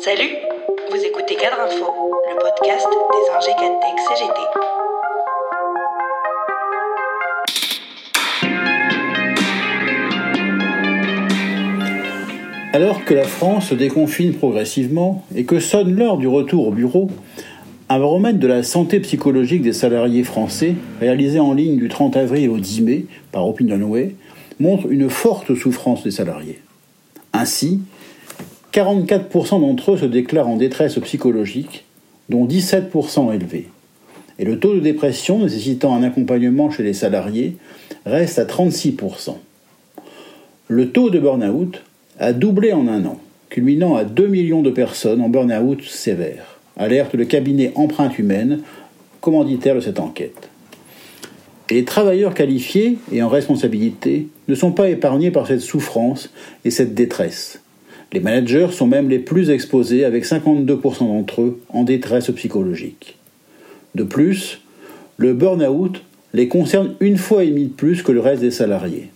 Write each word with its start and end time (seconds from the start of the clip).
Salut, 0.00 0.34
vous 0.90 1.04
écoutez 1.04 1.36
Cadre 1.36 1.60
Info, 1.60 1.86
le 2.28 2.36
podcast 2.38 2.86
des 3.12 3.26
ingé 3.34 3.52
CGT. 4.08 4.40
Alors 12.74 13.04
que 13.04 13.14
la 13.14 13.24
France 13.24 13.68
se 13.68 13.74
déconfine 13.74 14.34
progressivement 14.34 15.24
et 15.34 15.44
que 15.44 15.60
sonne 15.60 15.96
l'heure 15.96 16.18
du 16.18 16.28
retour 16.28 16.68
au 16.68 16.72
bureau, 16.72 17.10
un 17.88 17.98
baromètre 17.98 18.38
de 18.38 18.46
la 18.46 18.62
santé 18.62 19.00
psychologique 19.00 19.62
des 19.62 19.72
salariés 19.72 20.24
français, 20.24 20.74
réalisé 21.00 21.40
en 21.40 21.54
ligne 21.54 21.78
du 21.78 21.88
30 21.88 22.16
avril 22.16 22.50
au 22.50 22.58
10 22.58 22.82
mai 22.82 23.06
par 23.32 23.46
OpinionWay, 23.48 24.14
montre 24.60 24.90
une 24.90 25.08
forte 25.08 25.54
souffrance 25.54 26.02
des 26.02 26.10
salariés. 26.10 26.60
Ainsi, 27.32 27.80
44% 28.78 29.60
d'entre 29.60 29.92
eux 29.92 29.98
se 29.98 30.04
déclarent 30.04 30.48
en 30.48 30.56
détresse 30.56 31.00
psychologique, 31.00 31.84
dont 32.28 32.46
17% 32.46 33.34
élevés. 33.34 33.66
Et 34.38 34.44
le 34.44 34.60
taux 34.60 34.72
de 34.74 34.78
dépression 34.78 35.40
nécessitant 35.40 35.96
un 35.96 36.04
accompagnement 36.04 36.70
chez 36.70 36.84
les 36.84 36.92
salariés 36.92 37.56
reste 38.06 38.38
à 38.38 38.44
36%. 38.44 39.34
Le 40.68 40.90
taux 40.90 41.10
de 41.10 41.18
burn-out 41.18 41.82
a 42.20 42.32
doublé 42.32 42.72
en 42.72 42.86
un 42.86 43.04
an, 43.04 43.18
culminant 43.48 43.96
à 43.96 44.04
2 44.04 44.28
millions 44.28 44.62
de 44.62 44.70
personnes 44.70 45.22
en 45.22 45.28
burn-out 45.28 45.82
sévère, 45.82 46.60
alerte 46.76 47.14
le 47.14 47.24
cabinet 47.24 47.72
Empreinte 47.74 48.16
Humaine, 48.16 48.60
commanditaire 49.20 49.74
de 49.74 49.80
cette 49.80 49.98
enquête. 49.98 50.50
Les 51.68 51.84
travailleurs 51.84 52.32
qualifiés 52.32 52.98
et 53.10 53.22
en 53.24 53.28
responsabilité 53.28 54.28
ne 54.46 54.54
sont 54.54 54.70
pas 54.70 54.88
épargnés 54.88 55.32
par 55.32 55.48
cette 55.48 55.62
souffrance 55.62 56.30
et 56.64 56.70
cette 56.70 56.94
détresse. 56.94 57.60
Les 58.12 58.20
managers 58.20 58.68
sont 58.72 58.86
même 58.86 59.08
les 59.08 59.18
plus 59.18 59.50
exposés 59.50 60.04
avec 60.04 60.24
52% 60.24 60.98
d'entre 61.00 61.42
eux 61.42 61.60
en 61.68 61.84
détresse 61.84 62.30
psychologique. 62.30 63.16
De 63.94 64.02
plus, 64.02 64.62
le 65.18 65.34
burn-out 65.34 66.02
les 66.32 66.48
concerne 66.48 66.94
une 67.00 67.16
fois 67.16 67.44
et 67.44 67.48
demie 67.48 67.66
de 67.66 67.72
plus 67.72 68.02
que 68.02 68.12
le 68.12 68.20
reste 68.20 68.42
des 68.42 68.50
salariés. 68.50 69.10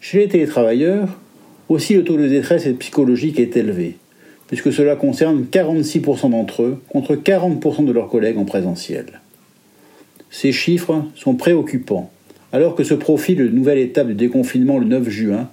Chez 0.00 0.18
les 0.18 0.28
télétravailleurs, 0.28 1.08
aussi 1.68 1.94
le 1.94 2.04
taux 2.04 2.16
de 2.16 2.26
détresse 2.26 2.66
psychologique 2.78 3.38
est 3.38 3.56
élevé, 3.56 3.96
puisque 4.48 4.72
cela 4.72 4.96
concerne 4.96 5.46
46% 5.50 6.30
d'entre 6.30 6.62
eux 6.62 6.82
contre 6.88 7.14
40% 7.14 7.84
de 7.84 7.92
leurs 7.92 8.08
collègues 8.08 8.38
en 8.38 8.44
présentiel. 8.44 9.20
Ces 10.30 10.52
chiffres 10.52 11.04
sont 11.14 11.34
préoccupants, 11.34 12.10
alors 12.52 12.74
que 12.74 12.84
se 12.84 12.94
profile 12.94 13.40
une 13.40 13.54
nouvelle 13.54 13.78
étape 13.78 14.08
de 14.08 14.12
déconfinement 14.12 14.78
le 14.78 14.86
9 14.86 15.08
juin, 15.08 15.48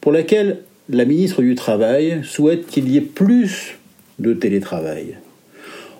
pour 0.00 0.12
laquelle 0.12 0.58
la 0.90 1.04
ministre 1.04 1.42
du 1.42 1.54
Travail 1.54 2.20
souhaite 2.24 2.66
qu'il 2.66 2.88
y 2.88 2.96
ait 2.96 3.02
plus 3.02 3.76
de 4.18 4.32
télétravail. 4.32 5.16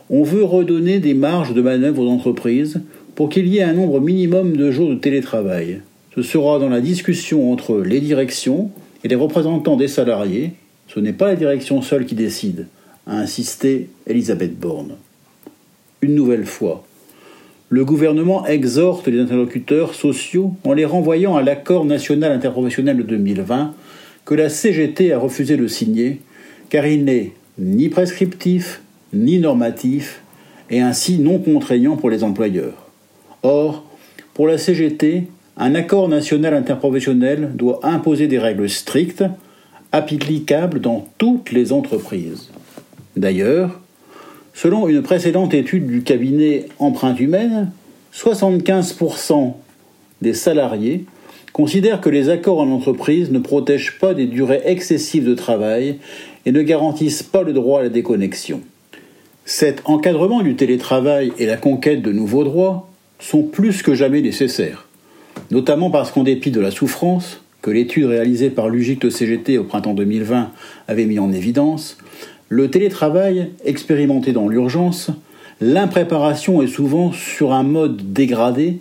On 0.08 0.22
veut 0.22 0.44
redonner 0.44 0.98
des 0.98 1.12
marges 1.12 1.52
de 1.52 1.60
manœuvre 1.60 2.02
aux 2.02 2.08
entreprises 2.08 2.80
pour 3.14 3.28
qu'il 3.28 3.48
y 3.48 3.58
ait 3.58 3.62
un 3.62 3.74
nombre 3.74 4.00
minimum 4.00 4.56
de 4.56 4.70
jours 4.70 4.88
de 4.88 4.94
télétravail. 4.94 5.82
Ce 6.14 6.22
sera 6.22 6.58
dans 6.58 6.70
la 6.70 6.80
discussion 6.80 7.52
entre 7.52 7.78
les 7.80 8.00
directions 8.00 8.70
et 9.04 9.08
les 9.08 9.14
représentants 9.14 9.76
des 9.76 9.88
salariés. 9.88 10.52
Ce 10.86 11.00
n'est 11.00 11.12
pas 11.12 11.28
la 11.28 11.36
direction 11.36 11.82
seule 11.82 12.06
qui 12.06 12.14
décide, 12.14 12.66
a 13.06 13.18
insisté 13.18 13.90
Elisabeth 14.06 14.58
Borne. 14.58 14.96
Une 16.00 16.14
nouvelle 16.14 16.46
fois, 16.46 16.86
le 17.68 17.84
gouvernement 17.84 18.46
exhorte 18.46 19.08
les 19.08 19.20
interlocuteurs 19.20 19.94
sociaux 19.94 20.54
en 20.64 20.72
les 20.72 20.86
renvoyant 20.86 21.36
à 21.36 21.42
l'accord 21.42 21.84
national 21.84 22.32
interprofessionnel 22.32 22.96
de 22.96 23.02
2020 23.02 23.74
que 24.28 24.34
la 24.34 24.50
CGT 24.50 25.14
a 25.14 25.18
refusé 25.18 25.56
de 25.56 25.66
signer, 25.66 26.20
car 26.68 26.86
il 26.86 27.06
n'est 27.06 27.32
ni 27.58 27.88
prescriptif, 27.88 28.82
ni 29.14 29.38
normatif, 29.38 30.20
et 30.68 30.82
ainsi 30.82 31.18
non 31.18 31.38
contraignant 31.38 31.96
pour 31.96 32.10
les 32.10 32.22
employeurs. 32.22 32.90
Or, 33.42 33.86
pour 34.34 34.46
la 34.46 34.58
CGT, 34.58 35.28
un 35.56 35.74
accord 35.74 36.10
national 36.10 36.52
interprofessionnel 36.52 37.52
doit 37.54 37.80
imposer 37.84 38.26
des 38.26 38.38
règles 38.38 38.68
strictes, 38.68 39.24
applicables 39.92 40.82
dans 40.82 41.08
toutes 41.16 41.50
les 41.50 41.72
entreprises. 41.72 42.50
D'ailleurs, 43.16 43.80
selon 44.52 44.88
une 44.88 45.00
précédente 45.00 45.54
étude 45.54 45.86
du 45.86 46.02
cabinet 46.02 46.66
Empreinte 46.78 47.18
Humaine, 47.18 47.70
75% 48.12 49.54
des 50.20 50.34
salariés 50.34 51.06
considère 51.58 52.00
que 52.00 52.08
les 52.08 52.28
accords 52.28 52.60
en 52.60 52.70
entreprise 52.70 53.32
ne 53.32 53.40
protègent 53.40 53.98
pas 53.98 54.14
des 54.14 54.26
durées 54.26 54.62
excessives 54.64 55.26
de 55.26 55.34
travail 55.34 55.96
et 56.46 56.52
ne 56.52 56.62
garantissent 56.62 57.24
pas 57.24 57.42
le 57.42 57.52
droit 57.52 57.80
à 57.80 57.82
la 57.82 57.88
déconnexion. 57.88 58.60
Cet 59.44 59.82
encadrement 59.84 60.42
du 60.42 60.54
télétravail 60.54 61.32
et 61.36 61.46
la 61.46 61.56
conquête 61.56 62.00
de 62.00 62.12
nouveaux 62.12 62.44
droits 62.44 62.88
sont 63.18 63.42
plus 63.42 63.82
que 63.82 63.94
jamais 63.94 64.22
nécessaires, 64.22 64.86
notamment 65.50 65.90
parce 65.90 66.12
qu'en 66.12 66.22
dépit 66.22 66.52
de 66.52 66.60
la 66.60 66.70
souffrance 66.70 67.42
que 67.60 67.72
l'étude 67.72 68.04
réalisée 68.04 68.50
par 68.50 68.68
l'UGICT 68.68 69.10
CGT 69.10 69.58
au 69.58 69.64
printemps 69.64 69.94
2020 69.94 70.52
avait 70.86 71.06
mis 71.06 71.18
en 71.18 71.32
évidence, 71.32 71.98
le 72.48 72.70
télétravail 72.70 73.50
expérimenté 73.64 74.30
dans 74.30 74.46
l'urgence, 74.46 75.10
l'impréparation 75.60 76.62
est 76.62 76.68
souvent 76.68 77.10
sur 77.10 77.52
un 77.52 77.64
mode 77.64 78.12
dégradé 78.12 78.78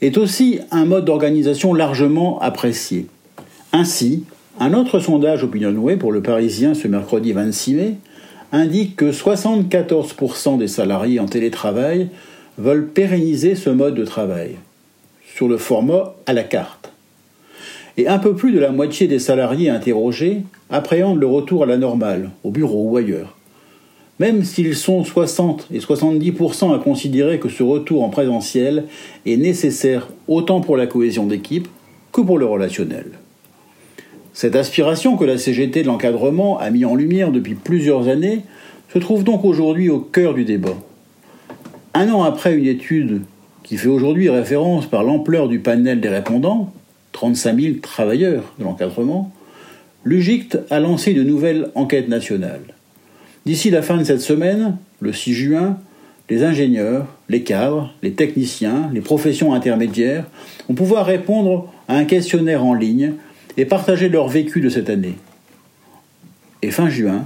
est 0.00 0.16
aussi 0.16 0.60
un 0.70 0.84
mode 0.84 1.04
d'organisation 1.04 1.74
largement 1.74 2.38
apprécié. 2.40 3.06
Ainsi, 3.72 4.24
un 4.60 4.74
autre 4.74 5.00
sondage 5.00 5.44
OpinionWay 5.44 5.96
pour 5.96 6.12
le 6.12 6.22
Parisien 6.22 6.74
ce 6.74 6.88
mercredi 6.88 7.32
26 7.32 7.74
mai 7.74 7.94
indique 8.52 8.96
que 8.96 9.10
74% 9.10 10.58
des 10.58 10.68
salariés 10.68 11.20
en 11.20 11.26
télétravail 11.26 12.08
veulent 12.56 12.88
pérenniser 12.88 13.54
ce 13.54 13.70
mode 13.70 13.94
de 13.94 14.04
travail, 14.04 14.56
sur 15.34 15.48
le 15.48 15.58
format 15.58 16.14
à 16.26 16.32
la 16.32 16.44
carte. 16.44 16.92
Et 17.96 18.08
un 18.08 18.18
peu 18.18 18.34
plus 18.34 18.52
de 18.52 18.58
la 18.58 18.70
moitié 18.70 19.06
des 19.06 19.18
salariés 19.18 19.70
interrogés 19.70 20.42
appréhendent 20.70 21.20
le 21.20 21.26
retour 21.26 21.64
à 21.64 21.66
la 21.66 21.76
normale, 21.76 22.30
au 22.44 22.50
bureau 22.50 22.90
ou 22.90 22.96
ailleurs 22.96 23.37
même 24.18 24.44
s'ils 24.44 24.74
sont 24.74 25.04
60 25.04 25.68
et 25.72 25.78
70% 25.78 26.74
à 26.74 26.78
considérer 26.78 27.38
que 27.38 27.48
ce 27.48 27.62
retour 27.62 28.02
en 28.02 28.08
présentiel 28.08 28.84
est 29.26 29.36
nécessaire 29.36 30.08
autant 30.26 30.60
pour 30.60 30.76
la 30.76 30.86
cohésion 30.86 31.26
d'équipe 31.26 31.68
que 32.12 32.20
pour 32.20 32.38
le 32.38 32.46
relationnel. 32.46 33.06
Cette 34.32 34.56
aspiration 34.56 35.16
que 35.16 35.24
la 35.24 35.38
CGT 35.38 35.82
de 35.82 35.88
l'encadrement 35.88 36.58
a 36.58 36.70
mis 36.70 36.84
en 36.84 36.94
lumière 36.94 37.32
depuis 37.32 37.54
plusieurs 37.54 38.08
années 38.08 38.42
se 38.92 38.98
trouve 38.98 39.24
donc 39.24 39.44
aujourd'hui 39.44 39.90
au 39.90 39.98
cœur 39.98 40.34
du 40.34 40.44
débat. 40.44 40.76
Un 41.94 42.10
an 42.10 42.22
après 42.22 42.54
une 42.54 42.66
étude 42.66 43.22
qui 43.62 43.76
fait 43.76 43.88
aujourd'hui 43.88 44.30
référence 44.30 44.86
par 44.86 45.02
l'ampleur 45.02 45.48
du 45.48 45.58
panel 45.58 46.00
des 46.00 46.08
répondants, 46.08 46.72
35 47.12 47.60
000 47.60 47.74
travailleurs 47.82 48.54
de 48.58 48.64
l'encadrement, 48.64 49.32
l'UGICT 50.04 50.58
a 50.70 50.80
lancé 50.80 51.12
une 51.12 51.24
nouvelle 51.24 51.70
enquête 51.74 52.08
nationale. 52.08 52.77
D'ici 53.48 53.70
la 53.70 53.80
fin 53.80 53.96
de 53.96 54.04
cette 54.04 54.20
semaine, 54.20 54.76
le 55.00 55.10
6 55.10 55.32
juin, 55.32 55.78
les 56.28 56.44
ingénieurs, 56.44 57.06
les 57.30 57.44
cadres, 57.44 57.94
les 58.02 58.12
techniciens, 58.12 58.90
les 58.92 59.00
professions 59.00 59.54
intermédiaires 59.54 60.26
vont 60.68 60.74
pouvoir 60.74 61.06
répondre 61.06 61.72
à 61.88 61.96
un 61.96 62.04
questionnaire 62.04 62.62
en 62.62 62.74
ligne 62.74 63.14
et 63.56 63.64
partager 63.64 64.10
leur 64.10 64.28
vécu 64.28 64.60
de 64.60 64.68
cette 64.68 64.90
année. 64.90 65.14
Et 66.60 66.70
fin 66.70 66.90
juin, 66.90 67.24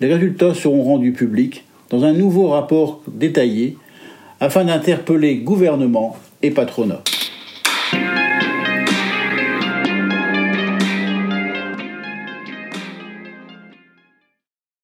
les 0.00 0.12
résultats 0.12 0.54
seront 0.54 0.82
rendus 0.82 1.12
publics 1.12 1.64
dans 1.88 2.02
un 2.02 2.14
nouveau 2.14 2.48
rapport 2.48 3.00
détaillé 3.06 3.76
afin 4.40 4.64
d'interpeller 4.64 5.36
gouvernement 5.36 6.16
et 6.42 6.50
patronat. 6.50 7.04